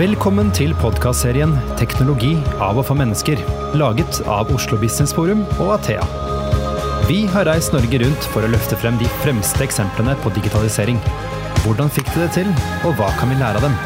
[0.00, 3.40] Velkommen til podkastserien 'Teknologi av og for mennesker',
[3.76, 6.00] laget av Oslo Business Forum og Athea.
[7.04, 10.96] Vi har reist Norge rundt for å løfte frem de fremste eksemplene på digitalisering.
[11.66, 12.48] Hvordan fikk de det til,
[12.88, 13.76] og hva kan vi lære av dem?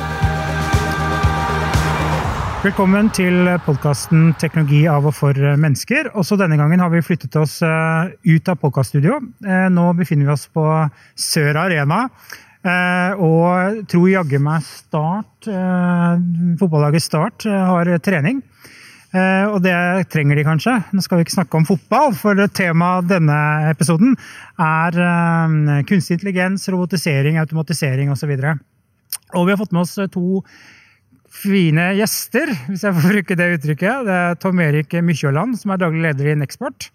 [2.62, 6.14] Velkommen til podkasten 'Teknologi av og for mennesker'.
[6.14, 9.18] Også denne gangen har vi flyttet oss eh, ut av podkaststudio.
[9.42, 10.62] Eh, nå befinner vi oss på
[11.16, 12.08] Sør Arena.
[12.64, 15.48] Eh, og tror jaggu meg Start,
[16.60, 18.42] fotballaget Start, har trening.
[19.14, 19.74] Og det
[20.10, 20.72] trenger de kanskje.
[20.90, 23.36] Nå skal vi ikke snakke om fotball, for temaet denne
[23.70, 24.16] episoden
[24.58, 24.96] er
[25.86, 28.32] kunstig intelligens, robotisering, automatisering osv.
[28.34, 28.64] Og,
[29.38, 30.40] og vi har fått med oss to
[31.34, 34.06] fine gjester, hvis jeg får bruke det uttrykket.
[34.06, 36.90] Det er Tom Erik Mykjåland, som er daglig leder i Nexport.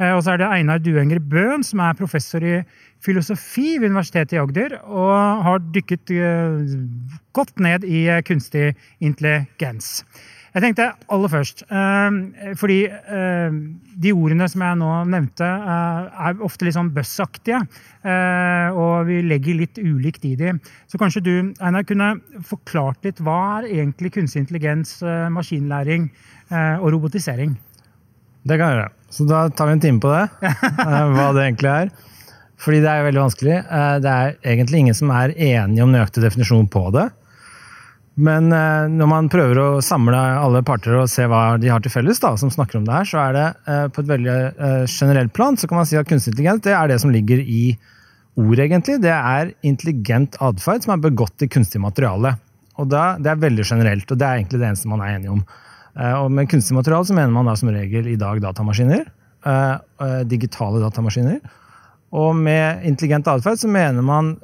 [0.00, 2.60] Eh, og så er det Einar Duenger Bøhn, som er professor i
[3.04, 6.78] filosofi ved Universitetet i Agder, og har dykket eh,
[7.36, 10.02] godt ned i kunstig intelligens.
[10.54, 12.18] Jeg tenkte aller først eh,
[12.60, 13.56] Fordi eh,
[14.04, 17.60] de ordene som jeg nå nevnte, eh, er ofte litt sånn buzzaktige.
[18.04, 20.52] Og vi legger litt ulikt i de.
[20.90, 21.32] Så kanskje du
[21.64, 22.10] Einar, kunne
[22.44, 24.98] forklart litt hva er egentlig kunstig intelligens,
[25.32, 26.10] maskinlæring
[26.52, 27.56] og robotisering?
[28.44, 28.92] Det kan jeg gjøre.
[29.14, 30.24] Så da tar vi en time på det.
[31.14, 31.92] hva det egentlig er.
[32.64, 33.58] Fordi det er veldig vanskelig.
[34.02, 37.08] Det er egentlig ingen som er enige om nøyaktig definisjon på det.
[38.14, 41.90] Men eh, når man prøver å samle alle parter og se hva de har til
[41.90, 44.84] felles, da, som snakker om det her, så er det eh, på et veldig eh,
[44.86, 47.64] generelt plan så kan man si at kunstig intelligens det er det som ligger i
[48.38, 49.00] ordet, egentlig.
[49.02, 52.36] Det er intelligent atferd som er begått i kunstig materiale.
[52.78, 55.34] Og da, Det er veldig generelt, og det er egentlig det eneste man er enige
[55.34, 55.42] om.
[55.94, 59.04] Og med kunstig materiale så mener man da som regel i dag datamaskiner.
[60.26, 61.38] Digitale datamaskiner.
[62.14, 64.34] Og med intelligent atferd så mener man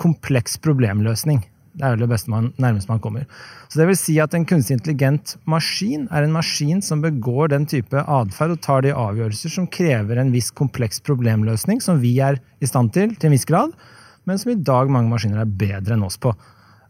[0.00, 1.40] kompleks problemløsning.
[1.74, 3.26] Det er vel det beste man, nærmest man kommer.
[3.66, 7.66] Så det vil si at En kunstig intelligent maskin er en maskin som begår den
[7.66, 12.38] type atferd og tar de avgjørelser som krever en viss kompleks problemløsning, som vi er
[12.62, 13.74] i stand til til en viss grad,
[14.24, 16.30] men som i dag mange maskiner er bedre enn oss på.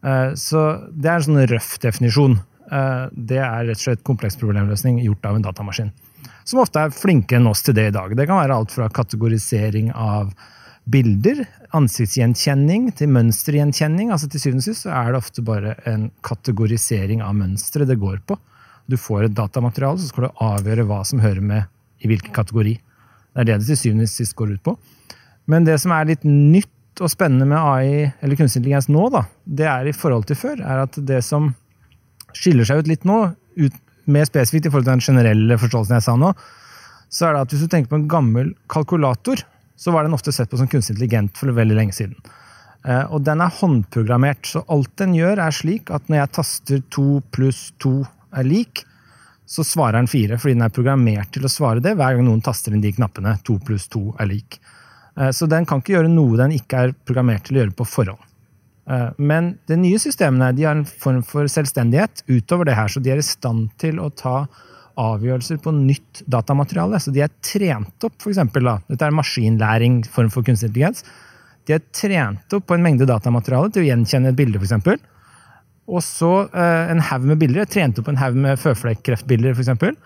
[0.04, 2.38] Eh, så Det er en sånn røff definisjon.
[2.72, 5.92] Eh, det er rett og slett kompleks problemløsning gjort av en datamaskin.
[6.44, 8.12] Som ofte er flinkere enn oss til det i dag.
[8.16, 10.32] Det kan være alt fra kategorisering av
[10.84, 11.44] bilder,
[11.76, 14.10] ansiktsgjenkjenning til mønstergjenkjenning.
[14.12, 18.20] altså Til syvende og sist er det ofte bare en kategorisering av mønstre det går
[18.28, 18.36] på.
[18.86, 22.76] Du får et datamateriale, så skal du avgjøre hva som hører med i hvilken kategori.
[22.76, 24.76] Det er det det til syvende og sist går ut på.
[25.50, 29.25] Men det som er litt nytt og spennende med AI, eller kunstig intelligens nå, da,
[29.44, 31.54] det er i forhold til før, er at det som
[32.37, 33.19] skiller seg ut litt nå,
[33.61, 36.33] ut, mer spesifikt i forhold til den generelle forståelsen jeg sa nå,
[37.15, 39.45] så er det at hvis du tenker på en gammel kalkulator,
[39.77, 42.19] så var den ofte sett på som kunstig intelligent for veldig lenge siden.
[42.84, 46.83] Eh, og den er håndprogrammert, så alt den gjør, er slik at når jeg taster
[46.94, 47.94] 2 pluss 2
[48.41, 48.84] er lik,
[49.47, 52.43] så svarer den 4, fordi den er programmert til å svare det hver gang noen
[52.44, 53.37] taster inn de knappene.
[53.44, 54.59] 2 pluss 2 er lik.
[55.17, 57.89] Eh, så den kan ikke gjøre noe den ikke er programmert til å gjøre på
[57.89, 58.31] forhånd.
[58.91, 63.03] Eh, men de nye systemene de har en form for selvstendighet utover det her, så
[63.03, 64.45] de er i stand til å ta
[65.00, 67.00] avgjørelser på nytt datamateriale.
[67.03, 68.71] Så de er trent opp, eksempel.
[68.91, 71.03] Dette er maskinlæring, form for kunstig intelligens.
[71.65, 75.11] De er trent opp på en mengde datamateriale til å gjenkjenne et bilde, f.eks.
[75.84, 77.69] Og så eh, en haug med bilder.
[77.69, 79.97] Trent opp en haug med føflekkreftbilder, f.eks.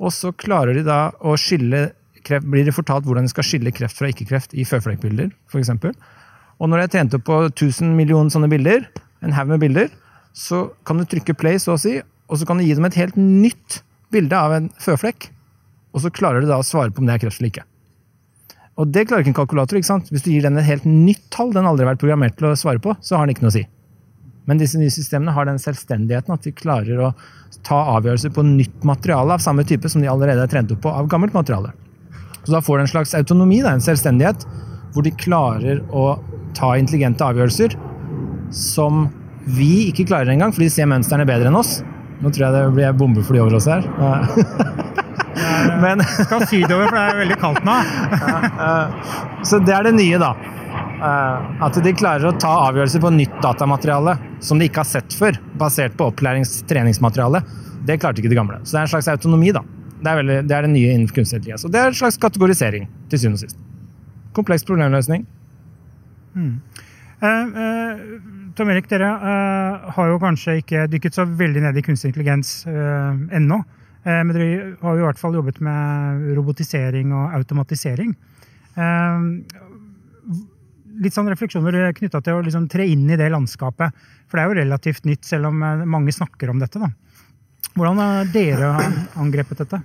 [0.00, 1.90] Og så klarer de da å skille
[2.24, 5.72] kreft, blir det fortalt hvordan de skal skille kreft fra ikke-kreft i føflekkbilder, f.eks.
[6.60, 8.84] Og når jeg tjente på 1000 millioner sånne bilder,
[9.24, 9.88] en haug med bilder,
[10.36, 11.96] så kan du trykke play, så å si,
[12.30, 13.80] og så kan du gi dem et helt nytt
[14.12, 15.30] bilde av en føflekk,
[15.94, 17.66] og så klarer du da å svare på om det er kreft eller ikke.
[18.80, 19.76] Og det klarer ikke en kalkulator.
[19.76, 20.08] ikke sant?
[20.12, 22.56] Hvis du gir den et helt nytt tall den aldri har vært programmert til å
[22.56, 23.66] svare på, så har den ikke noe å si.
[24.48, 27.10] Men disse nye systemene har den selvstendigheten at de klarer å
[27.66, 30.92] ta avgjørelser på nytt materiale av samme type som de allerede er trent opp på
[30.94, 31.74] av gammelt materiale.
[32.40, 34.46] Så da får du en slags autonomi, da, en selvstendighet,
[34.94, 36.06] hvor de klarer å
[36.56, 37.76] ta intelligente avgjørelser
[38.54, 39.06] som
[39.50, 41.80] vi ikke klarer engang, for de ser mønstrene bedre enn oss.
[42.20, 43.86] Nå tror jeg det blir bombefly over oss her.
[45.80, 47.76] Men Skal sydover, for det er veldig kaldt nå.
[49.46, 50.34] Så det er det nye, da.
[51.00, 55.16] Eh, at de klarer å ta avgjørelser på nytt datamateriale som de ikke har sett
[55.16, 57.40] før, basert på opplærings-treningsmateriale.
[57.88, 58.60] Det klarte ikke de gamle.
[58.64, 59.64] Så det er en slags autonomi, da.
[60.00, 61.64] Det er, veldig, det, er det nye innenfor kunstig intelligens.
[61.64, 63.60] Og det er en slags kategorisering, til syvende og sist.
[64.36, 65.24] Kompleks problemløsning.
[66.34, 66.54] Mm.
[67.20, 67.98] Eh, eh,
[68.56, 72.62] Tom Erik, dere eh, har jo kanskje ikke dykket så veldig ned i kunstig intelligens
[72.68, 73.60] uh, ennå.
[74.06, 74.46] Uh, men dere
[74.80, 78.14] har jo i hvert fall jobbet med robotisering og automatisering.
[81.00, 83.92] litt sånn refleksjoner knytta til å liksom tre inn i det landskapet.
[84.28, 86.80] For det er jo relativt nytt, selv om mange snakker om dette.
[86.80, 86.90] da.
[87.74, 88.72] Hvordan har dere
[89.20, 89.80] angrepet dette?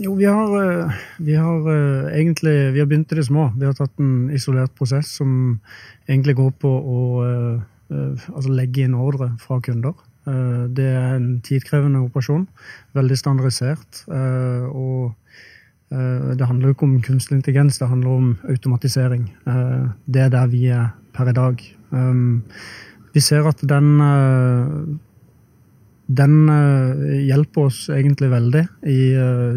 [0.00, 1.66] Jo, vi har, vi har,
[2.16, 3.50] egentlig vi har begynt i det små.
[3.58, 5.58] Vi har tatt en isolert prosess som
[6.08, 7.00] egentlig går på å
[7.90, 9.92] altså legge inn ordre fra kunder.
[10.24, 12.46] Det er en tidkrevende operasjon.
[12.96, 14.04] Veldig standardisert.
[14.08, 15.12] Og
[15.90, 19.34] Eh, det handler jo ikke om kunstig intelligens, det handler om automatisering.
[19.46, 21.76] Eh, det er der vi er per i dag.
[23.12, 23.98] Vi ser at den
[26.10, 26.34] den
[27.28, 29.00] hjelper oss egentlig veldig i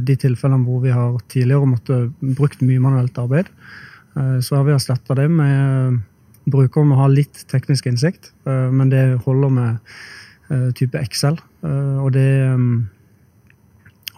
[0.05, 3.49] de tilfellene hvor vi har tidligere måttet brukt mye manuelt arbeid.
[4.13, 5.97] Så har vi erstatta det med
[6.77, 11.39] om må ha litt teknisk innsikt, men det holder med type Excel.
[11.63, 12.29] Og det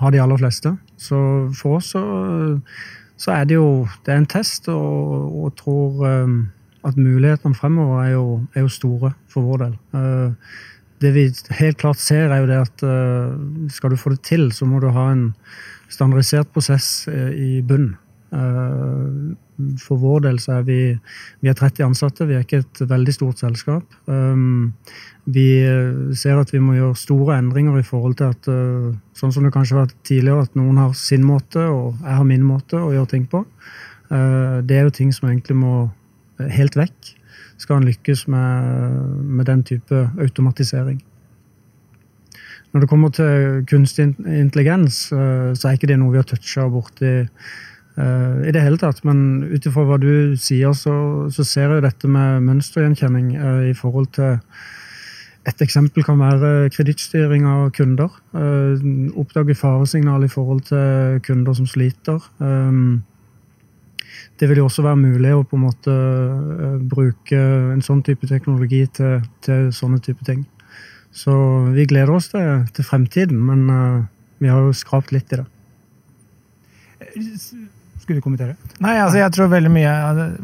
[0.01, 0.75] har de aller fleste.
[0.97, 1.17] Så
[1.55, 2.03] for oss så,
[3.15, 6.05] så er det jo det er en test, og, og tror
[6.85, 9.77] at mulighetene fremover er jo, er jo, store for vår del.
[11.03, 11.25] Det vi
[11.59, 13.35] helt klart ser, er jo det at uh,
[13.73, 15.27] skal du få det til, så må du ha en
[15.91, 17.97] standardisert prosess uh, i bunnen.
[19.79, 20.77] For vår del så er vi,
[21.39, 23.93] vi er 30 ansatte, vi er ikke et veldig stort selskap.
[25.25, 29.33] Vi eh, ser at vi må gjøre store endringer i forhold til at eh, sånn
[29.33, 32.45] som det kanskje har vært tidligere, at noen har sin måte og jeg har min
[32.45, 33.41] måte å gjøre ting på.
[34.13, 35.75] Eh, det er jo ting som egentlig må
[36.37, 37.15] helt vekk
[37.57, 38.71] skal en lykkes med,
[39.37, 41.01] med den type automatisering.
[42.73, 47.11] Når det kommer til kunstig intelligens, så er ikke det noe vi har toucha borti
[47.15, 48.99] i det hele tatt.
[49.07, 50.95] Men ut ifra hva du sier, så,
[51.31, 53.31] så ser jeg dette med mønstergjenkjenning
[53.69, 54.35] i forhold til
[55.45, 58.13] et eksempel kan være kredittstyring av kunder.
[58.33, 62.23] Eh, oppdage faresignal i forhold til kunder som sliter.
[64.39, 67.39] Det vil jo også være mulig å på en måte eh, bruke
[67.75, 70.43] en sånn type teknologi til, til sånne type ting.
[71.15, 71.31] Så
[71.71, 74.09] vi gleder oss til, til fremtiden, men
[74.43, 75.45] vi har jo skrapt litt i det.
[78.01, 78.57] Skulle du kommentere?
[78.83, 79.93] Nei, altså jeg tror veldig mye,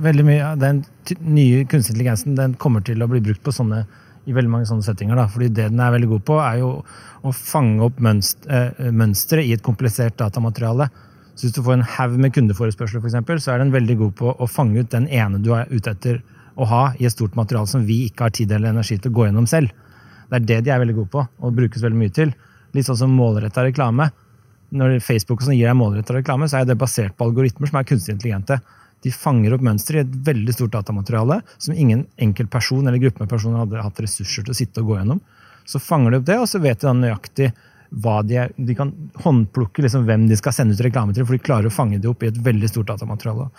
[0.01, 0.79] veldig mye av den
[1.19, 3.83] nye kunstig intelligensen den kommer til å bli brukt på sånne
[4.29, 5.17] i veldig mange sånne settinger.
[5.17, 5.27] Da.
[5.31, 6.71] Fordi det den er veldig god på, er jo
[7.21, 10.89] å fange opp mønstre, eh, mønstre i et komplisert datamateriale.
[11.35, 14.15] Så hvis du får en haug med kundeforespørsler, for eksempel, så er den veldig god
[14.19, 16.19] på å fange ut den ene du er ute etter
[16.59, 19.15] å ha i et stort materiale som vi ikke har tid eller energi til å
[19.15, 19.71] gå gjennom selv.
[20.29, 22.33] Det er det de er veldig gode på, og brukes veldig mye til.
[22.75, 24.11] Litt sånn som målretta reklame.
[24.75, 28.15] Når Facebook gir deg målretta reklame, så er det basert på algoritmer som er kunstig
[28.15, 28.59] intelligente.
[29.03, 33.23] De fanger opp mønstre i et veldig stort datamateriale som ingen enkelt person eller gruppe
[33.23, 35.19] med personer hadde hatt ressurser til å sitte og gå gjennom.
[35.67, 37.49] Så fanger de opp det, og så vet de da nøyaktig
[37.91, 38.47] de.
[38.55, 38.93] De kan
[39.23, 42.09] håndplukke liksom hvem de skal sende ut reklame til, for de klarer å fange det
[42.09, 43.49] opp i et veldig stort datamateriale.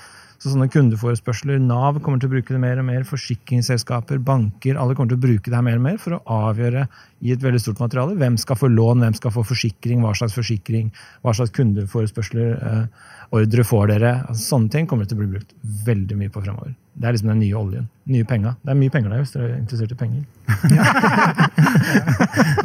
[0.42, 4.96] Så sånne kundeforespørsler, Nav kommer til å bruke det mer og mer, forsikringsselskaper, banker, alle
[4.98, 6.82] kommer til å bruke det her mer og mer for å avgjøre
[7.22, 10.34] i et veldig stort materiale hvem skal få lån, hvem skal få forsikring, hva slags
[10.34, 10.90] forsikring,
[11.22, 14.12] hva slags kundeforespørsler, eh, ordre får dere.
[14.26, 15.54] Altså, sånne ting kommer til å bli brukt
[15.86, 16.74] veldig mye på fremover.
[16.98, 17.86] Det er liksom den nye oljen.
[18.10, 18.56] Nye penga.
[18.66, 20.22] Det er mye penger der hvis dere er interessert i penger.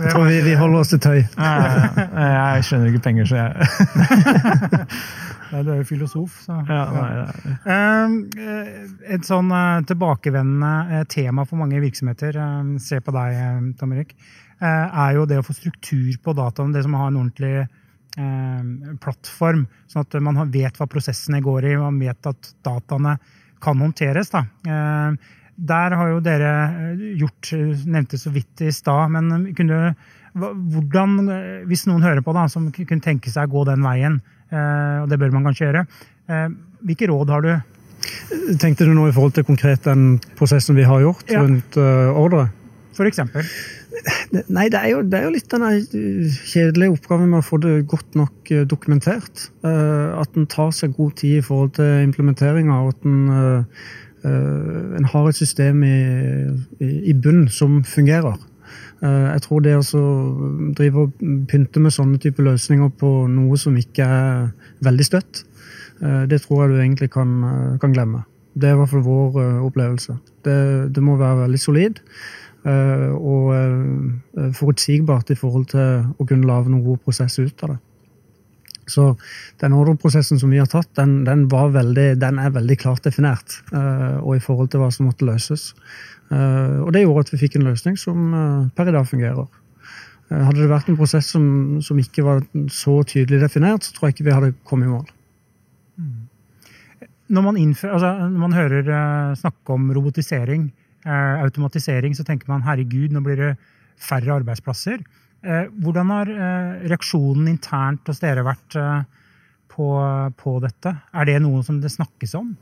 [0.02, 1.22] jeg tror vi, vi holder oss til tøy.
[1.22, 3.54] jeg, jeg skjønner ikke penger, så jeg
[5.52, 8.74] Nei, du er jo filosof, så ja, nei, ehm, eh,
[9.16, 12.40] Et sånn eh, tilbakevendende eh, tema for mange virksomheter,
[12.84, 14.14] se på deg, Tom Erik,
[14.58, 16.72] er jo det å få struktur på dataen.
[16.74, 17.68] Det som har en ordentlig
[18.98, 23.12] plattform, sånn at man vet hva prosessene går i, man vet at dataene
[23.62, 24.32] kan håndteres.
[24.34, 24.42] Da.
[24.66, 27.52] Der har jo dere gjort,
[27.86, 29.94] nevnte så vidt i stad, men kunne,
[30.34, 31.20] hvordan,
[31.70, 34.18] hvis noen hører på da, som kunne tenke seg å gå den veien,
[34.52, 35.84] og det bør man kanskje gjøre.
[36.32, 36.48] Eh,
[36.88, 37.52] hvilke råd har du?
[38.62, 41.42] Tenkte du nå i forhold til konkret den prosessen vi har gjort ja.
[41.44, 42.48] rundt uh, ordre?
[42.96, 43.48] For eksempel?
[44.54, 47.74] Nei, det er, jo, det er jo litt denne kjedelige oppgaven med å få det
[47.90, 49.48] godt nok dokumentert.
[49.66, 53.74] At en tar seg god tid i forhold til implementeringa, og at en,
[55.00, 55.98] en har et system i,
[56.78, 58.38] i, i bunn som fungerer.
[58.98, 59.84] Eh, jeg tror det å
[60.78, 64.48] drive og pynte med sånne type løsninger på noe som ikke er
[64.86, 65.44] veldig støtt,
[66.02, 68.26] eh, det tror jeg du egentlig kan, eh, kan glemme.
[68.58, 70.18] Det er i hvert fall vår opplevelse.
[70.44, 72.00] Det, det må være veldig solid
[72.68, 73.54] og
[74.58, 77.78] forutsigbart i forhold til å kunne lage noen god prosess ut av det.
[78.88, 79.10] Så
[79.60, 83.60] den ordreprosessen som vi har tatt, den, den, veldig, den er veldig klart definert.
[83.74, 85.74] og i forhold til hva som måtte løses.
[86.28, 89.48] Uh, og det gjorde at vi fikk en løsning som uh, per i dag fungerer.
[90.28, 91.44] Hadde det vært en prosess som,
[91.80, 92.42] som, ikke var
[92.74, 95.14] så tydelig definert, så tror jeg ikke vi hadde kommet i mål.
[95.98, 96.28] Mm.
[97.34, 100.68] når man, innfører, altså, når man hører uh, snakke om robotisering,
[101.08, 103.54] uh, automatisering, så tenker man herregud, nå blir det
[103.96, 105.00] færre arbeidsplasser.
[105.46, 106.32] Uh, hvordan har
[106.88, 108.78] reaksjonen internt hos dere vært
[109.72, 109.90] på,
[110.40, 110.96] på, dette?
[111.14, 112.56] Er det noe som det snakkes om?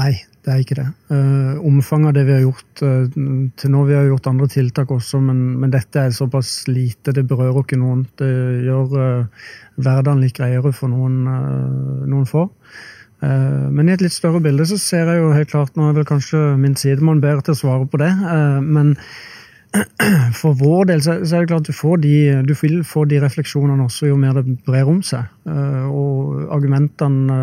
[0.00, 0.12] Nei,
[0.46, 0.86] det er ikke det.
[1.66, 5.42] Omfanget av det vi har gjort til nå, vi har gjort andre tiltak også, men,
[5.60, 7.12] men, dette er såpass lite.
[7.16, 8.06] Det berører ikke noen.
[8.16, 8.30] Det
[8.64, 8.94] gjør
[9.76, 11.18] hverdagen litt greiere for noen,
[12.08, 12.46] noen få.
[13.20, 16.08] Men i et litt større bilde så ser jeg jo helt klart Nå er vel
[16.08, 18.08] kanskje min sidemann bedre til å svare på det,
[18.64, 18.94] men
[20.40, 22.14] for vår del så, er det klart at du får de,
[22.46, 25.28] du vil få de refleksjonene også jo mer det brer om seg.
[25.46, 27.36] Og argumentene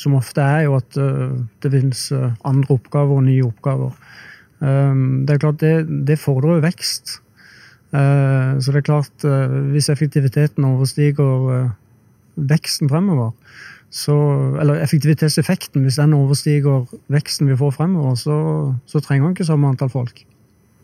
[0.00, 2.02] som ofte er jo at uh, det finnes
[2.48, 3.96] andre oppgaver og nye oppgaver.
[4.60, 5.74] Det er klart det,
[6.08, 7.14] det fordrer jo vekst.
[7.90, 9.24] Så det er klart,
[9.72, 11.70] hvis effektiviteten overstiger
[12.36, 13.32] veksten fremover,
[13.90, 14.14] så,
[14.60, 18.36] eller effektivitetseffekten, hvis den overstiger veksten vi får fremover, så,
[18.86, 20.22] så trenger man ikke samme antall folk.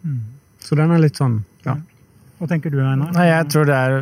[0.03, 0.25] Mm.
[0.67, 1.77] Så den er litt sånn, ja.
[2.37, 3.15] Hva tenker du, Einar?
[3.17, 3.95] Nei, jeg tror det er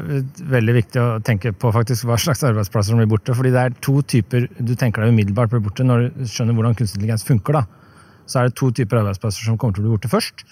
[0.50, 3.34] veldig viktig å tenke på faktisk hva slags arbeidsplasser som blir borte.
[3.36, 6.74] fordi det er to typer du tenker deg umiddelbart blir borte når du skjønner hvordan
[6.74, 7.60] kunstig intelligens funker.
[7.60, 7.64] da.
[8.26, 10.42] Så er det to typer arbeidsplasser som kommer til å bli borte først.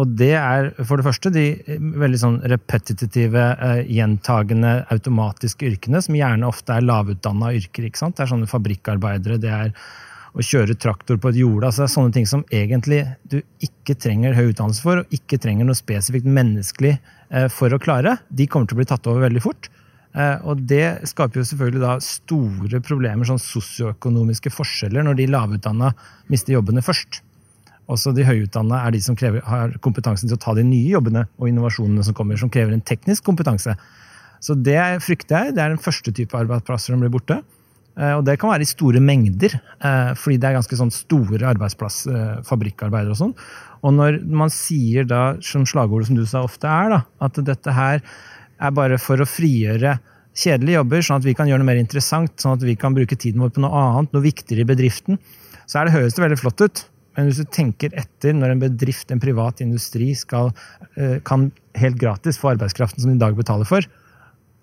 [0.00, 1.46] Og det er for det første de
[1.78, 7.86] veldig sånn repetitive, eh, gjentagende, automatiske yrkene, som gjerne ofte er lavutdanna yrker.
[7.86, 8.16] ikke sant?
[8.16, 9.74] Det er sånne fabrikkarbeidere, det er
[10.32, 11.68] å kjøre traktor på et jorde.
[11.68, 15.38] altså det er Sånne ting som egentlig du ikke trenger høy utdannelse for, og ikke
[15.42, 18.16] trenger noe spesifikt menneskelig eh, for å klare.
[18.28, 19.68] De kommer til å bli tatt over veldig fort.
[20.12, 25.92] Eh, og det skaper jo selvfølgelig da store problemer, sånn sosioøkonomiske forskjeller, når de lavutdanna
[26.32, 27.22] mister jobbene først.
[27.92, 31.26] Også de høyutdanna er de som krever, har kompetansen til å ta de nye jobbene
[31.36, 33.74] og innovasjonene som kommer, som krever en teknisk kompetanse.
[34.42, 35.56] Så det frykter jeg.
[35.56, 37.42] Det er den første type arbeidsplasser som blir borte.
[37.98, 41.48] Eh, og det kan være i store mengder, eh, fordi det er ganske sånn store
[41.50, 41.98] arbeidsplass,
[42.48, 43.34] fabrikkarbeidere og sånn.
[43.82, 47.76] Og når man sier da, som slagordet som du sa ofte er, da, at dette
[47.76, 48.00] her
[48.62, 49.98] er bare for å frigjøre
[50.38, 53.18] kjedelige jobber, sånn at vi kan gjøre noe mer interessant, sånn at vi kan bruke
[53.18, 55.18] tiden vår på noe annet, noe viktigere i bedriften,
[55.66, 56.84] så er det høres det veldig flott ut.
[57.12, 60.48] Men hvis du tenker etter når en bedrift, en privat industri, skal,
[61.28, 63.84] kan helt gratis få arbeidskraften som de i dag betaler for,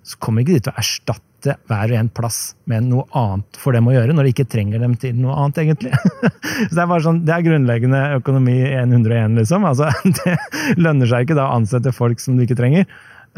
[0.03, 2.39] så kommer ikke de til å erstatte hver og en plass
[2.70, 5.62] med noe annet for dem å gjøre, når de ikke trenger dem til noe annet,
[5.63, 5.94] egentlig.
[6.68, 9.68] så Det er bare sånn, det er grunnleggende økonomi 101, liksom.
[9.70, 10.36] Altså, det
[10.79, 12.89] lønner seg ikke da å ansette folk som du ikke trenger.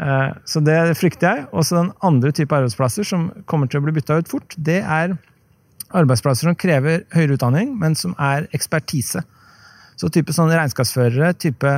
[0.02, 1.44] Eh, så det frykter jeg.
[1.52, 5.16] Også den andre type arbeidsplasser som kommer til å bli bytta ut fort, det er
[5.92, 9.22] arbeidsplasser som krever høyere utdanning, men som er ekspertise.
[9.96, 11.74] Så type sånne regnskapsførere, type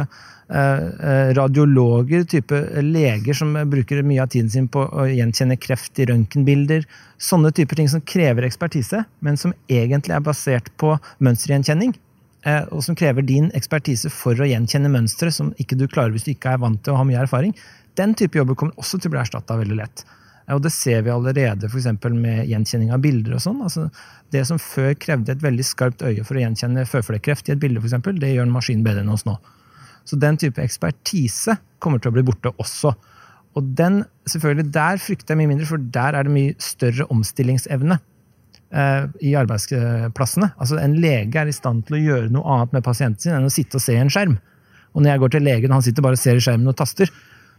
[0.48, 5.98] Eh, eh, radiologer, type leger som bruker mye av tiden sin på å gjenkjenne kreft
[5.98, 6.84] i røntgenbilder.
[7.16, 10.92] Sånne typer ting som krever ekspertise, men som egentlig er basert på
[11.24, 11.94] mønstergjenkjenning.
[12.44, 16.28] Eh, og som krever din ekspertise for å gjenkjenne mønstre som ikke du klarer hvis
[16.28, 17.56] du ikke er vant til å ha mye erfaring.
[17.96, 20.04] Den type jobber kommer også til å bli erstatta veldig lett.
[20.52, 21.86] Og det ser vi allerede f.eks.
[22.12, 23.38] med gjenkjenning av bilder.
[23.38, 23.62] og sånn.
[23.64, 23.86] Altså,
[24.34, 27.80] det som før krevde et veldig skarpt øye for å gjenkjenne føflekkreft i et bilde,
[27.80, 29.38] for eksempel, det gjør en maskin bedre enn oss nå.
[30.04, 32.92] Så den type ekspertise kommer til å bli borte også.
[33.56, 37.96] Og den, selvfølgelig, der frykter jeg mye mindre, for der er det mye større omstillingsevne
[38.74, 40.50] eh, i arbeidsplassene.
[40.58, 43.48] Altså En lege er i stand til å gjøre noe annet med pasienten sin enn
[43.48, 44.36] å sitte og se i en skjerm.
[44.94, 46.76] Og når jeg går til legen og han sitter bare og ser i skjermen og
[46.78, 47.10] taster,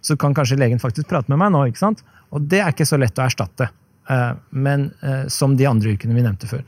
[0.05, 1.63] så kan kanskje legen faktisk prate med meg nå.
[1.69, 2.03] ikke sant?
[2.35, 3.69] Og det er ikke så lett å erstatte,
[4.11, 6.61] eh, men eh, som de andre yrkene vi nevnte før.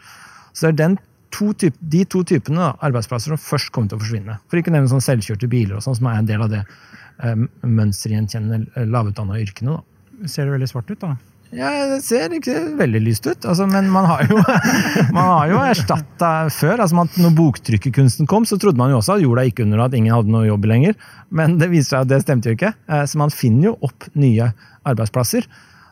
[0.58, 0.98] Så det er
[1.34, 4.38] to type, de to typene da, arbeidsplasser som først kommer til å forsvinne.
[4.48, 6.64] For ikke å nevne sånn selvkjørte biler, og sånn, som er en del av det
[6.64, 9.78] eh, mønstergjenkjennende, lavutdanna yrkene.
[9.78, 10.30] Da.
[10.32, 11.14] Ser det veldig svart ut, da?
[11.56, 13.46] Ja, det ser ikke veldig lyst ut.
[13.48, 14.40] Altså, men man har jo,
[15.16, 16.82] man har jo erstatta før.
[16.84, 19.88] Altså, man, når boktrykkerkunsten kom, så trodde man jo også at jorda gikk under, og
[19.88, 21.00] at ingen hadde noe jobb lenger.
[21.30, 22.76] Men det viser seg at det stemte jo ikke.
[22.92, 24.52] Eh, så man finner jo opp nye
[24.88, 25.48] arbeidsplasser.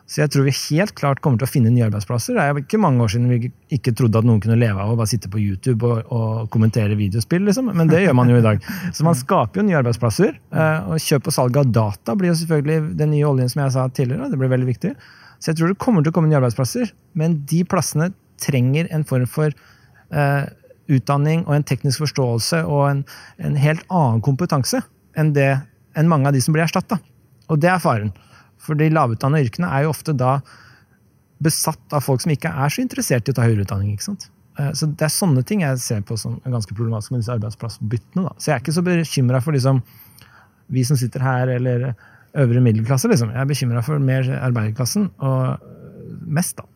[0.06, 2.36] Så jeg tror vi helt klart kommer til å finne nye arbeidsplasser.
[2.36, 4.98] Det er ikke mange år siden vi ikke trodde at noen kunne leve av å
[4.98, 7.72] bare sitte på YouTube og, og kommentere videospill, liksom.
[7.74, 8.62] men det gjør man jo i dag.
[8.94, 10.38] Så man skaper jo nye arbeidsplasser.
[10.54, 13.74] Eh, og kjøp og salg av data blir jo selvfølgelig den nye oljen som jeg
[13.74, 14.30] sa tidligere.
[14.30, 14.94] Det blir veldig viktig.
[15.38, 18.10] Så jeg tror det kommer til å komme nye arbeidsplasser, men de plassene
[18.42, 20.44] trenger en form for eh,
[20.92, 23.02] utdanning og en teknisk forståelse og en,
[23.42, 24.82] en helt annen kompetanse
[25.18, 25.50] enn, det,
[25.96, 27.00] enn mange av de som blir erstatta.
[27.50, 28.12] Og det er faren.
[28.62, 30.38] For de lavutdanna yrkene er jo ofte da
[31.42, 33.92] besatt av folk som ikke er så interessert i å ta høyere utdanning.
[33.94, 34.30] ikke sant?
[34.58, 37.34] Eh, så Det er sånne ting jeg ser på som er ganske problematisk med disse
[37.34, 38.24] arbeidsplassbyttene.
[38.24, 38.32] da.
[38.38, 39.82] Så jeg er ikke så bekymra for liksom,
[40.68, 41.94] vi som sitter her, eller
[42.36, 43.08] øvre middelklasse.
[43.08, 43.32] liksom.
[43.34, 45.58] Jeg er bekymra for mer arbeiderklassen, og
[46.26, 46.68] mest, da.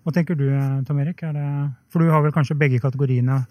[0.00, 0.46] Hva tenker du,
[0.88, 1.22] Tom Erik?
[1.22, 1.48] Er det,
[1.92, 3.42] for du har vel kanskje begge kategoriene?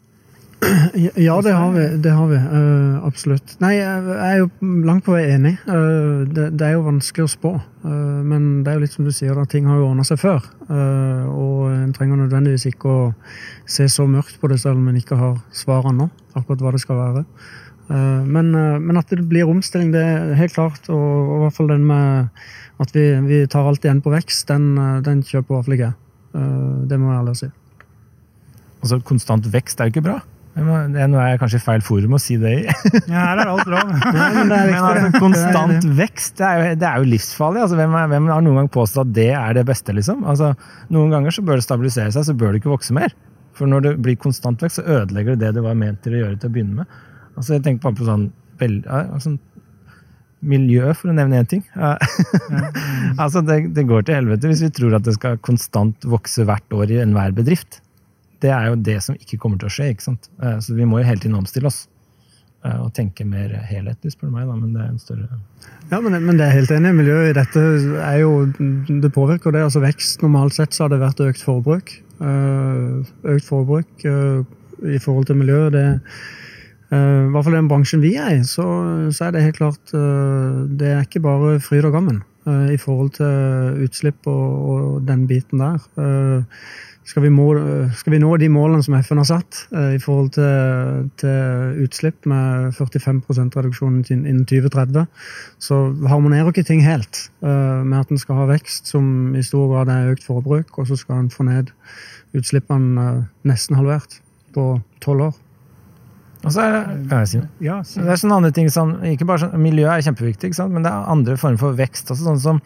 [1.16, 1.84] Ja, det har vi.
[2.04, 3.56] Det har vi uh, absolutt.
[3.64, 4.50] Nei, jeg er jo
[4.86, 5.56] langt på vei enig.
[5.68, 7.54] Uh, det, det, er jo vanskelig å spå.
[7.86, 10.20] Uh, men det er jo litt som du sier, da, ting har jo ordna seg
[10.22, 10.44] før.
[10.70, 13.00] og en trenger nødvendigvis ikke å
[13.66, 16.10] se så mørkt på det selv om en ikke har svarene nå.
[16.38, 17.24] Akkurat hva det skal være.
[17.90, 20.84] Men, men, at det blir omstilling, det er helt klart.
[20.94, 22.44] Og, og i hvert fall den med
[22.80, 25.88] at vi, vi tar alt igjen på vekst, den, den kjøper i hvert fall ikke
[25.88, 25.98] jeg.
[26.92, 27.50] Det må jeg ærlig si.
[28.80, 30.20] Altså, Konstant vekst er jo ikke bra?
[30.60, 32.62] Nå er jeg kanskje i feil forum å si det i.
[33.12, 33.92] ja, her er alt lov.
[33.94, 37.62] men, altså, konstant vekst, det er jo, det er jo livsfarlig.
[37.64, 39.96] Altså, hvem, er, hvem, har noen gang påstått at det er det beste?
[39.96, 40.26] liksom?
[40.28, 40.52] Altså,
[40.94, 43.14] noen ganger så bør det stabilisere seg, så bør det ikke vokse mer.
[43.56, 46.24] For når det blir konstant vekst, så ødelegger det det det var ment til å
[46.24, 47.00] gjøre til å begynne med.
[47.40, 48.30] Altså, jeg tenker bare på sånn,
[49.24, 49.40] sånn
[50.40, 51.66] miljø, for å nevne én ting.
[53.24, 56.76] altså, det, det går til helvete hvis vi tror at det skal konstant vokse hvert
[56.76, 57.82] år i enhver bedrift
[58.44, 59.94] det er jo det som ikke kommer til å skje.
[59.94, 60.30] ikke sant?
[60.42, 61.84] Eh, så vi må jo hele tiden omstille oss.
[62.66, 64.48] Eh, og tenke mer helhetlig, spør du meg.
[64.48, 65.40] da, Men det er en større
[65.92, 66.96] Ja, men, men det er helt enig.
[66.98, 67.66] Miljøet i dette
[68.04, 69.64] er jo Det påvirker det.
[69.68, 71.96] altså Vekst normalt sett så har det vært økt forbruk.
[72.20, 74.08] Eh, økt forbruk
[74.80, 75.74] i forhold til miljøet.
[75.76, 75.88] det
[76.90, 78.66] i hvert fall den bransjen vi er i, så,
[79.14, 82.24] så, er det helt klart Det er ikke bare fryd og gammen
[82.74, 85.84] i forhold til utslipp og, og den biten der.
[87.10, 87.58] Skal vi, mål,
[87.98, 92.28] skal vi, nå de målene som FN har satt eh, i forhold til, til utslipp
[92.30, 95.08] med 45% reduksjon innen 2030,
[95.58, 95.80] så
[96.12, 99.90] harmonerer ikke ting helt eh, med at en skal ha vekst som i stor grad
[99.94, 101.74] er økt forbruk, og så skal en få ned
[102.38, 104.20] utslippene eh, nesten halvert
[104.54, 105.40] på tolv år.
[106.40, 106.78] Og så er
[107.10, 107.42] det, si?
[107.66, 110.92] Ja, det er sånne andre ting som, ikke bare sånn, Miljøet er kjempeviktig, men det
[110.92, 112.14] er andre former for vekst.
[112.14, 112.62] Altså sånn som,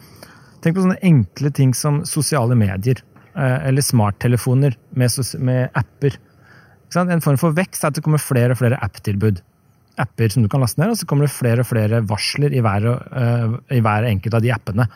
[0.62, 3.02] tenk på sånne enkle ting som sosiale medier.
[3.34, 6.20] Eh, eller smarttelefoner med, med apper.
[6.94, 9.42] En form for vekst er at det kommer flere og flere app-tilbud.
[9.98, 12.62] Apper som du kan laste ned, og så kommer det flere og flere varsler i
[12.62, 14.86] hver, uh, i hver enkelt av de appene.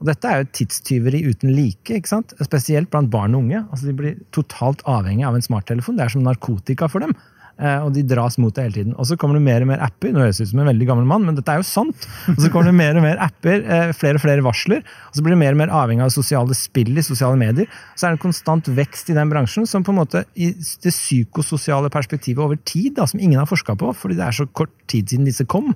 [0.00, 2.34] Og dette er jo tidstyveri uten like, ikke sant?
[2.42, 3.62] spesielt blant barn og unge.
[3.68, 5.98] Altså, de blir totalt avhengig av en smarttelefon.
[5.98, 7.14] Det er som narkotika for dem.
[7.60, 8.94] Eh, og de dras mot det hele tiden.
[8.96, 10.14] Og så kommer det mer og mer apper.
[10.14, 12.06] Nå høres ut som en veldig gammel mann, men dette er jo sant.
[12.32, 14.80] Og så kommer det mer og mer apper, eh, flere og flere varsler.
[15.10, 17.68] Og så blir det mer og mer avhengig av sosiale spill i sosiale medier.
[17.94, 20.94] Så er det en konstant vekst i den bransjen som på en måte i det
[20.94, 24.72] psykososiale perspektivet over tid, da, som ingen har forska på, fordi det er så kort
[24.88, 25.74] tid siden disse kom,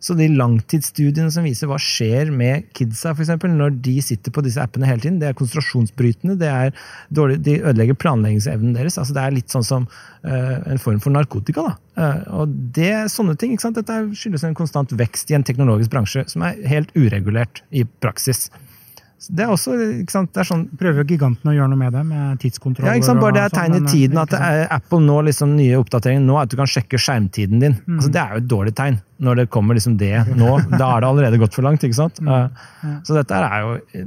[0.00, 4.44] så de langtidsstudiene som viser hva skjer med kidsa for eksempel, når de sitter på
[4.46, 6.72] disse appene hele tiden, det er konsentrasjonsbrytende, det er
[7.14, 8.98] dårlig, de ødelegger planleggingsevnen deres.
[9.00, 11.66] altså Det er litt sånn som uh, en form for narkotika.
[11.66, 11.74] da.
[11.98, 13.80] Uh, og det er sånne ting, ikke sant?
[13.80, 18.48] Dette skyldes en konstant vekst i en teknologisk bransje som er helt uregulert i praksis.
[19.18, 20.60] Det er også, ikke sant, det er sånn...
[20.78, 22.86] Prøver gigantene å gjøre noe med det, med tidskontroll?
[22.86, 25.56] Ja, ikke sant, bare det er tegn i sånn, tiden at er, Apple nå liksom
[25.58, 27.74] nye oppdateringer nå er at du kan sjekke skjermtiden din.
[27.82, 27.96] Mm.
[27.96, 30.52] Altså, det er jo et dårlig tegn når det kommer liksom det nå.
[30.70, 31.82] Da er det allerede gått for langt.
[31.82, 32.22] ikke sant?
[32.22, 32.30] Mm.
[32.30, 32.92] Ja.
[33.08, 34.04] Så dette er jo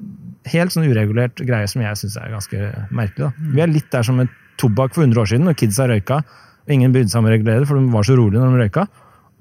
[0.54, 3.28] helt sånn uregulert greie som jeg syns er ganske merkelig.
[3.28, 3.34] da.
[3.36, 3.52] Mm.
[3.58, 6.22] Vi er litt der som med tobakk for 100 år siden, når kidsa røyka.
[6.24, 8.64] og Ingen brydde seg om å regulere det, for de var så rolige når de
[8.64, 8.88] røyka.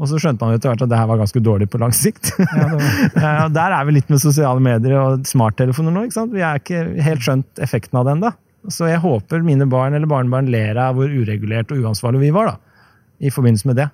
[0.01, 2.31] Og så skjønte man etter hvert at det her var ganske dårlig på lang sikt.
[2.41, 6.07] Ja, Der er vi litt med sosiale medier og smarttelefoner nå.
[6.07, 6.33] ikke sant?
[6.33, 8.31] Vi er ikke helt skjønt effekten av det ennå.
[8.73, 12.55] Så jeg håper mine barn eller barnebarn ler av hvor uregulert og uansvarlig vi var.
[12.55, 12.87] da,
[13.21, 13.91] I forbindelse med det.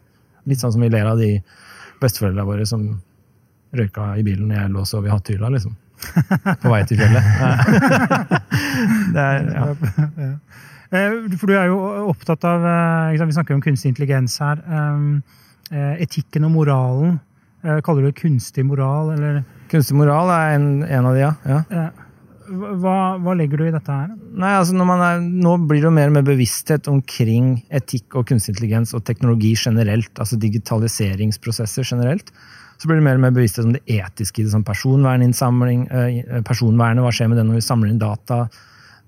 [0.46, 1.32] Litt sånn som vi ler av de
[2.02, 2.86] besteforeldrene våre som
[3.76, 5.50] røyka i bilen når jeg lå og sov i hattehylla.
[5.56, 5.74] liksom.
[6.62, 7.24] På vei til fjellet.
[9.26, 9.64] er, ja.
[10.94, 11.80] Eh, for du er jo
[12.12, 14.62] opptatt av eh, Vi snakker om kunstig intelligens her.
[15.74, 17.20] Eh, etikken og moralen.
[17.64, 19.40] Eh, kaller du det kunstig moral, eller?
[19.70, 21.32] Kunstig moral er en, en av de, ja.
[21.50, 21.62] ja.
[21.70, 22.02] Eh,
[22.78, 24.12] hva, hva, legger du i dette her?
[24.38, 28.94] Nei, altså er, Nå blir det mer og mer bevissthet omkring etikk og kunstig intelligens
[28.94, 30.12] og teknologi generelt.
[30.22, 32.30] Altså digitaliseringsprosesser generelt.
[32.78, 34.52] Så blir det mer og mer bevissthet om det etiske i det.
[34.52, 35.88] Sånn personverninnsamling,
[36.46, 38.44] personvernet, hva skjer med det når vi samler inn data?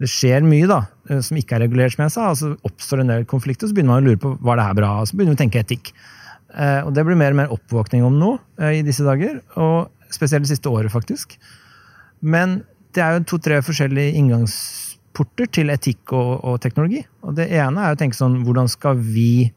[0.03, 0.81] Det skjer mye da,
[1.23, 2.31] som ikke er regulert, som jeg sa.
[2.33, 4.93] altså oppstår en del konflikter, så begynner man å lure på var det her bra,
[5.07, 5.93] så begynner vi å tenke etikk.
[6.57, 10.13] Eh, og det blir mer og mer oppvåkning om nå eh, i disse dager, og
[10.13, 11.37] spesielt det siste året, faktisk.
[12.25, 12.63] Men
[12.97, 17.03] det er jo to-tre forskjellige inngangsporter til etikk og, og, teknologi.
[17.27, 19.51] Og det ene er å tenke sånn Hvordan skal vi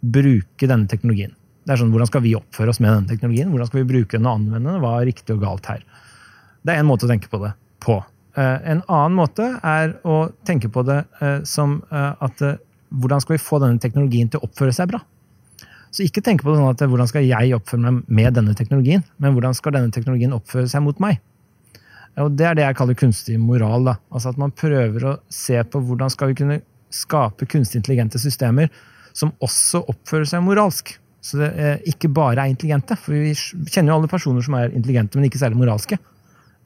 [0.00, 1.34] bruke denne teknologien?
[1.66, 3.52] Det er sånn, Hvordan skal vi oppføre oss med denne teknologien?
[3.52, 4.80] Hvordan skal vi bruke den og anvende den?
[4.80, 5.84] Hva er riktig og galt her?
[6.64, 7.52] Det er én måte å tenke på det
[7.84, 8.00] på.
[8.40, 11.02] Eh, en annen måte er å tenke på det
[11.48, 12.40] som at
[12.90, 15.04] hvordan skal vi få denne teknologien til å oppføre seg bra?
[15.90, 19.02] Så ikke tenk på det sånn at hvordan skal jeg oppføre meg med denne teknologien,
[19.18, 21.18] men hvordan skal denne teknologien oppføre seg mot meg?
[22.20, 23.86] Og det er det jeg kaller kunstig moral.
[23.86, 23.96] Da.
[24.10, 28.70] Altså at man prøver å se på hvordan skal vi kunne skape kunstig intelligente systemer
[29.16, 30.94] som også oppfører seg moralsk.
[31.20, 32.96] Så det er ikke bare er intelligente.
[32.98, 35.98] For vi kjenner jo alle personer som er intelligente, men ikke særlig moralske.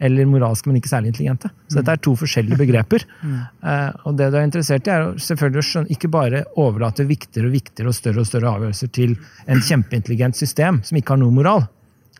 [0.03, 1.49] Eller moralske, men ikke særlig intelligente.
[1.71, 3.05] Så dette er to forskjellige begreper.
[3.23, 3.37] Mm.
[3.63, 7.47] Uh, og det du er interessert i, er selvfølgelig å skjønne, ikke bare overlate viktigere
[7.49, 9.15] og viktigere og større og større avgjørelser til
[9.47, 11.69] en kjempeintelligent system som ikke har noe moral.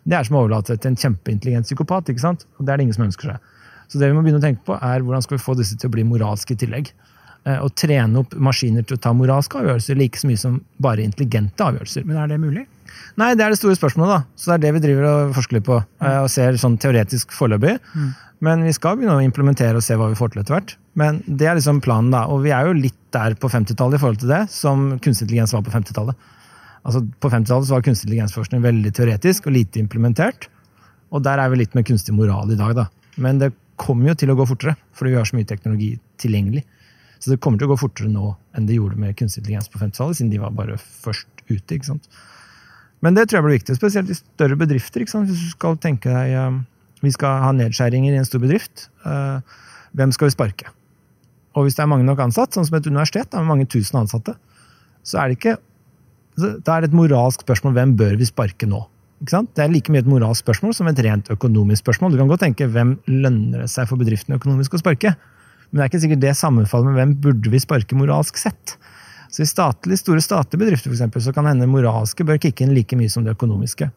[0.05, 2.13] Det er som å overlate til en kjempeintelligent psykopat.
[2.13, 2.47] ikke sant?
[2.57, 3.51] Og det er det ingen som ønsker seg.
[3.89, 5.91] Så det vi må begynne å tenke på, er hvordan skal vi få disse til
[5.91, 6.91] å bli moralske i tillegg.
[7.45, 11.03] Eh, å trene opp maskiner til å ta moralske avgjørelser like så mye som bare
[11.05, 12.05] intelligente avgjørelser.
[12.09, 12.63] Men er det mulig?
[13.21, 14.13] Nei, det er det store spørsmålet.
[14.15, 14.33] da.
[14.33, 15.77] Så det er det vi driver og forsker litt på.
[16.01, 17.75] Eh, og ser sånn teoretisk foreløpig.
[17.93, 18.07] Mm.
[18.45, 20.73] Men vi skal begynne å implementere og se hva vi får til etter hvert.
[20.97, 22.25] Men det er liksom planen, da.
[22.33, 25.53] Og vi er jo litt der på 50-tallet i forhold til det som kunstig intelligens
[25.53, 26.31] var på 50-tallet.
[26.85, 30.49] Altså, på 50-tallet var kunstig intelligensforskning veldig teoretisk og lite implementert.
[31.13, 32.89] Og der er vi litt med kunstig moral i dag, da.
[33.21, 36.65] Men det kommer jo til å gå fortere, fordi vi har så mye teknologi tilgjengelig.
[37.19, 39.81] Så det kommer til å gå fortere nå enn det gjorde med kunstig intelligens på
[39.81, 41.77] 50-tallet, siden de var bare først ute.
[41.77, 42.07] ikke sant?
[43.03, 45.03] Men det tror jeg blir viktig, spesielt i større bedrifter.
[45.03, 45.29] ikke sant?
[45.29, 46.63] Hvis du skal tenke deg um,
[47.03, 48.87] Vi skal ha nedskjæringer i en stor bedrift.
[49.05, 49.43] Uh,
[49.93, 50.71] hvem skal vi sparke?
[51.55, 54.01] Og hvis det er mange nok ansatt, sånn som et universitet det med mange tusen
[54.01, 54.35] ansatte,
[55.05, 55.57] så er det ikke
[56.35, 58.81] Da er det et moralsk spørsmål hvem bør vi sparke nå?
[59.23, 62.11] Det er like mye et moralsk spørsmål som et rent økonomisk spørsmål.
[62.11, 65.13] Du kan godt tenke hvem lønner det seg for bedriften økonomisk å sparke?
[65.75, 68.77] Men det er ikke sikkert det sammenfaller med hvem burde vi sparke moralsk sett.
[69.27, 72.71] Så I statlig, store statlige bedrifter for eksempel, så kan hende moralske bør kicke inn
[72.71, 73.89] like mye som det økonomiske.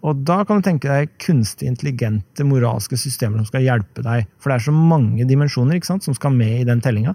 [0.00, 4.30] Og Da kan du tenke deg kunstig intelligente moralske systemer som skal hjelpe deg.
[4.40, 7.12] For det er så mange dimensjoner ikke sant, som skal med i den tellinga,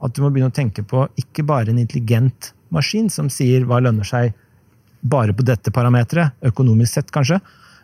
[0.00, 3.82] at du må begynne å tenke på ikke bare en intelligent maskin som sier hva
[3.84, 4.32] lønner seg
[5.04, 7.42] bare på dette parameteret, økonomisk sett kanskje,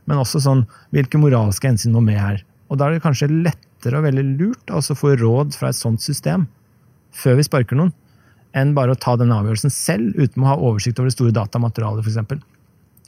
[0.08, 0.64] men også sånn
[0.96, 2.40] hvilke moralske hensyn må med her.
[2.72, 5.78] Og da er det kanskje lett lettere og veldig lurt altså få råd fra et
[5.78, 6.46] sånt system
[7.12, 7.92] før vi sparker noen,
[8.56, 12.06] enn bare å ta den avgjørelsen selv uten å ha oversikt over det store datamaterialet,
[12.06, 12.40] f.eks.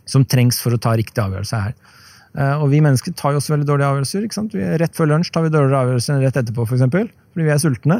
[0.04, 1.72] Som trengs for å ta riktig avgjørelse her.
[2.36, 4.76] Eh, og vi mennesker tar jo også veldig dårlige avgjørelser.
[4.82, 6.84] Rett før lunsj tar vi dårligere avgjørelser enn rett etterpå, f.eks.
[6.84, 7.98] For fordi vi er sultne.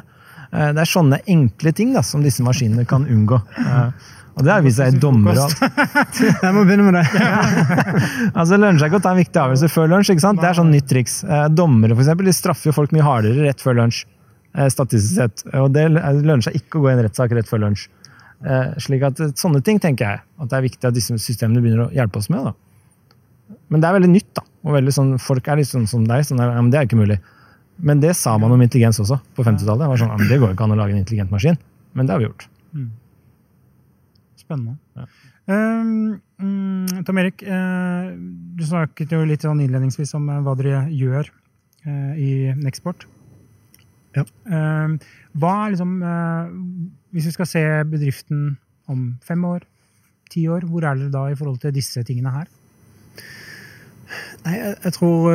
[0.55, 3.40] Eh, det er sånne enkle ting da, som disse maskinene kan unngå.
[3.59, 5.61] Eh, og det har vist seg alt.
[6.43, 7.05] Jeg må begynne med det.
[8.38, 10.11] altså Lønner seg ikke å ta en viktig avgjørelse før lunsj.
[10.14, 10.40] ikke sant?
[10.43, 11.21] Det er sånn nytt triks.
[11.27, 14.05] Eh, dommere for eksempel, de straffer jo folk mye hardere rett før lunsj.
[14.71, 15.40] Statistisk sett.
[15.59, 17.88] Og det lønner seg ikke å gå i en rettssak rett før lunsj.
[18.85, 21.95] Slik at Sånne ting tenker jeg at det er viktig at disse systemene begynner å
[21.95, 22.45] hjelpe oss med.
[22.47, 23.57] da.
[23.75, 24.29] Men det er veldig nytt.
[24.38, 24.45] da.
[24.62, 26.23] Og veldig sånn, Folk er litt sånn som deg.
[26.29, 27.19] sånn, ja, men Det er ikke mulig.
[27.77, 29.99] Men det sa man om intelligens også på 50-tallet.
[30.01, 31.59] Sånn, det går ikke an å lage en intelligent maskin.
[31.95, 32.47] Men det har vi gjort.
[32.75, 32.91] Mm.
[34.39, 34.77] Spennende.
[34.99, 35.09] Ja.
[35.45, 38.15] Um, Tom Erik, uh,
[38.57, 41.29] du snakket jo litt sånn innledningsvis om uh, hva dere gjør
[41.85, 43.07] uh, i Nexport.
[44.15, 44.23] Ja.
[44.47, 44.93] Ehm,
[45.35, 45.95] hva er liksom
[47.11, 48.53] Hvis vi skal se bedriften
[48.87, 49.65] om fem år,
[50.31, 52.47] ti år, hvor er dere da i forhold til disse tingene her?
[54.45, 55.27] Nei, jeg, jeg tror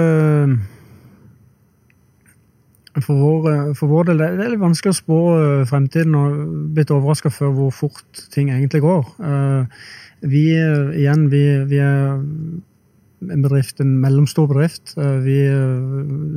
[3.03, 6.39] for vår, eh, for vår, del det er litt vanskelig å spå eh, fremtiden og
[6.75, 9.07] blitt overraska før hvor fort ting egentlig går.
[9.19, 9.87] Eh,
[10.29, 14.93] vi igjen, vi, vi er en bedrift, en mellomstor bedrift.
[15.23, 15.37] Vi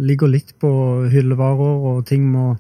[0.06, 0.70] ligger litt på
[1.10, 2.56] hyllevarer, og ting må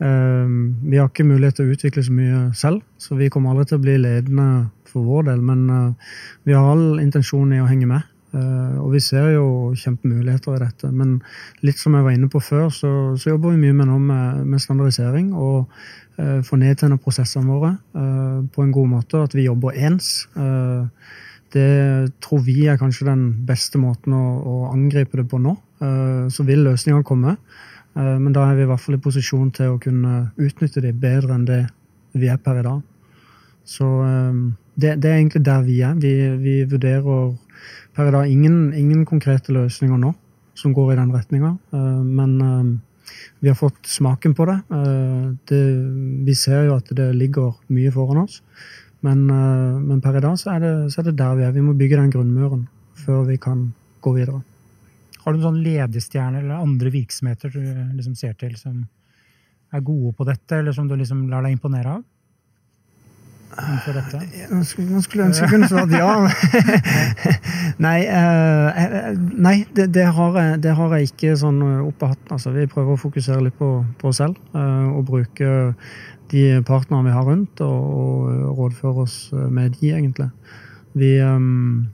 [0.00, 3.80] Vi har ikke mulighet til å utvikle så mye selv, så vi kommer aldri til
[3.80, 4.46] å bli ledende
[4.88, 5.40] for vår del.
[5.44, 5.96] Men
[6.44, 8.04] vi har all intensjon i å henge med.
[8.30, 10.90] Uh, og vi ser jo kjempemuligheter i dette.
[10.94, 11.16] Men
[11.66, 14.62] litt som jeg var inne på før, så, så jobber vi mye med, med, med
[14.62, 15.32] standardisering.
[15.34, 15.66] Og
[16.20, 19.24] uh, få nedtegna prosessene våre uh, på en god måte.
[19.26, 20.28] At vi jobber ens.
[21.50, 25.56] det tror vi er kanskje den beste måten å, å angripe det på nå.
[26.30, 27.34] så vil løsningene komme.
[27.94, 31.34] men da er vi i hvert fall i posisjon til å kunne utnytte de bedre
[31.34, 31.64] enn det
[32.12, 32.84] vi er per i dag.
[33.66, 33.88] Så
[34.76, 35.98] det, det er egentlig der vi er.
[35.98, 37.34] Vi, vi vurderer
[37.96, 40.14] per i dag ingen, ingen, konkrete løsninger nå
[40.58, 41.54] som går i den retninga.
[41.72, 44.58] Eh, men eh, vi har fått smaken på det.
[44.76, 45.62] Eh, det.
[46.26, 48.42] Vi ser jo at det ligger mye foran oss.
[49.00, 51.54] Men, men per i dag så er, det, så er, det, der vi er.
[51.56, 52.66] Vi må bygge den grunnmuren
[53.00, 53.70] før vi kan
[54.04, 54.42] gå videre.
[55.22, 57.62] Har du noen ledestjerner ledestjerne eller andre virksomheter du
[57.96, 58.82] liksom ser til som
[59.72, 62.04] er gode på dette, eller som du liksom lar deg imponere av?
[63.58, 64.20] Innenfor dette?
[64.50, 66.10] Man skulle, skulle ønske jeg kunne svart ja.
[67.86, 72.32] nei, uh, nei det, det, har jeg, det, har jeg, ikke sånn opp av hatten.
[72.36, 75.52] Altså, vi prøver å fokusere litt på, på oss selv uh, og bruke
[76.30, 80.28] de partnerne vi har rundt, og, og rådføre oss med de, egentlig.
[80.94, 81.88] Vi um,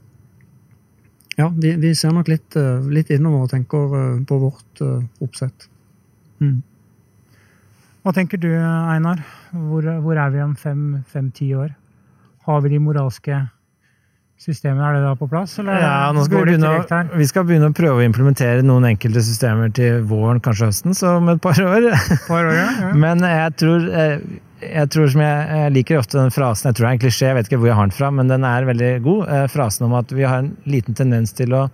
[1.37, 2.57] ja, vi, vi ser nok litt,
[2.93, 3.97] litt innover og tenker
[4.29, 4.81] på vårt
[5.21, 5.67] oppsett.
[6.41, 6.61] Mm.
[8.05, 9.19] Hva tenker du, Einar?
[9.51, 11.73] Hvor, hvor er vi om fem-ti år?
[12.47, 13.41] Har vi de moralske
[14.39, 14.85] systemene?
[14.87, 15.57] Er det da på plass?
[15.59, 18.85] Eller Ja, nå skal vi, begynne, å- vi skal begynne å prøve å implementere noen
[18.93, 21.89] enkelte systemer til våren, kanskje høsten, så om et par år.
[22.27, 22.67] Par år, ja.
[22.85, 22.93] ja.
[23.03, 24.21] Men jeg tror, eh,
[24.61, 27.27] jeg tror som jeg, jeg liker ofte den frasen, jeg tror det er en klisjé,
[27.31, 29.27] jeg vet ikke hvor jeg har den fra, men den er veldig god.
[29.27, 31.65] eh, Frasen om at vi har en liten tendens til å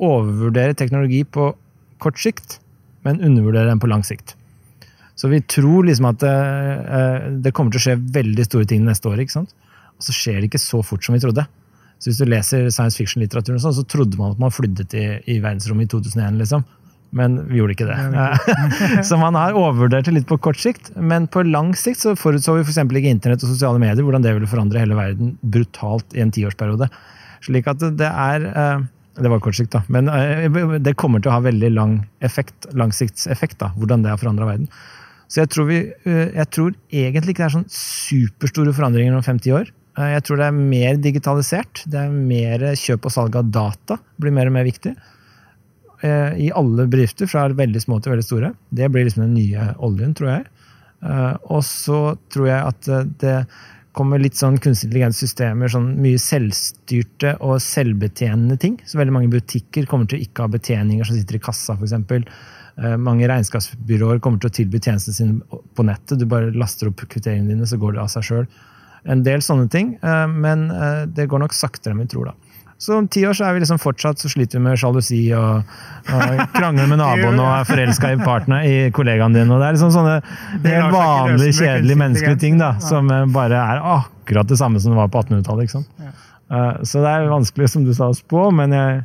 [0.00, 1.50] overvurdere teknologi på
[2.00, 2.60] kort sikt,
[3.04, 4.34] men undervurdere den på lang sikt.
[5.20, 6.34] Så vi tror liksom at det,
[6.96, 9.52] eh, det kommer til å skje veldig store ting neste år, ikke sant?
[9.98, 11.44] Og så skjer det ikke så fort som vi trodde.
[12.00, 15.40] Så hvis du leser science fiction-litteraturen, sånn, så trodde man at man flydde i, i
[15.44, 16.64] verdensrommet i 2001, liksom.
[17.16, 17.96] Men vi gjorde ikke det.
[19.08, 20.92] så man har overvurdert det litt på kort sikt.
[20.96, 22.78] Men på lang sikt så forutså vi f.eks.
[22.80, 26.88] ikke internett og sosiale medier, hvordan det ville forandre hele verden brutalt i en tiårsperiode.
[27.44, 28.86] Slik at det er eh,
[29.20, 29.82] Det var kort sikt, da.
[29.92, 34.22] Men eh, det kommer til å ha veldig lang effekt, langsiktseffekt, da, hvordan det har
[34.22, 34.70] forandra verden.
[35.30, 35.78] Så jeg tror, vi,
[36.10, 39.70] eh, jeg tror egentlig ikke det er sånn superstore forandringer om 50 år.
[39.96, 41.84] Eh, Jeg tror det er mer digitalisert.
[41.86, 43.98] Det er mer kjøp og salg av data.
[44.18, 44.96] blir mer og mer viktig.
[46.02, 48.54] Eh, I alle bedrifter, fra veldig små til veldig store.
[48.74, 50.46] Det blir liksom den nye oljen, tror jeg.
[51.48, 53.46] Og så tror jeg at det
[53.96, 58.78] kommer litt sånn kunstig intelligens-systemer, sånn mye selvstyrte og selvbetjenende ting.
[58.84, 61.94] Så veldig mange butikker kommer til å ikke ha betjeninger som sitter i kassa, f.eks.
[62.98, 66.18] Mange regnskapsbyråer kommer til å tilby tjenestene sine på nettet.
[66.20, 68.46] Du bare laster opp kvitteringene dine, så går det av seg sjøl.
[69.08, 72.34] En del sånne ting, eh, men eh, det går nok saktere enn vi tror, da.
[72.80, 75.66] Så om ti år så er vi liksom fortsatt så sliter vi med sjalusi og,
[76.08, 79.50] og krangler med naboen og er forelska i partner, i kollegaen din.
[79.52, 80.14] og Det er liksom sånne
[80.64, 85.00] helt vanlige, kjedelige menneskelige ting da, som eh, bare er akkurat det samme som det
[85.02, 85.68] var på 1800-tallet.
[85.68, 86.06] ikke sant?
[86.48, 89.02] Eh, Så det er vanskelig, som du sa, å spå, men jeg,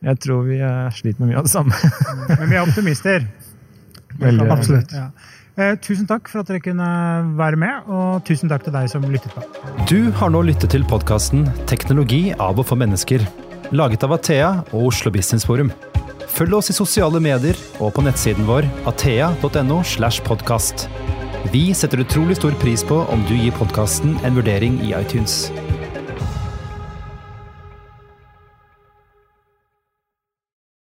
[0.00, 1.76] jeg tror vi eh, sliter med mye av det samme.
[2.30, 3.26] Men vi er optimister.
[4.20, 4.48] Veldig.
[4.52, 4.94] Absolutt.
[4.96, 5.10] Ja.
[5.60, 6.88] Eh, tusen takk for at dere kunne
[7.36, 9.44] være med, og tusen takk til deg som lyttet på.
[9.90, 13.26] Du har nå lyttet til podkasten 'Teknologi av og for mennesker',
[13.72, 15.72] laget av Athea og Oslo Business Forum.
[16.30, 19.82] Følg oss i sosiale medier og på nettsiden vår athea.no.
[19.82, 20.88] slash podcast.
[21.52, 25.50] Vi setter utrolig stor pris på om du gir podkasten en vurdering i iTunes.